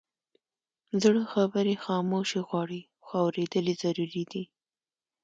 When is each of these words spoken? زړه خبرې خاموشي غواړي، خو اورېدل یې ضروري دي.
زړه 1.01 1.21
خبرې 1.33 1.75
خاموشي 1.85 2.41
غواړي، 2.47 2.81
خو 3.05 3.13
اورېدل 3.25 3.65
یې 3.71 3.75
ضروري 3.83 4.23
دي. 4.31 4.43